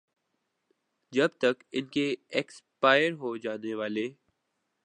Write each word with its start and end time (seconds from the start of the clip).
جب 1.13 1.29
تک 1.37 1.63
ان 1.71 1.85
کے 1.85 2.05
ایکسپائر 2.29 3.11
ہوجانے 3.21 3.73
والے 3.73 4.07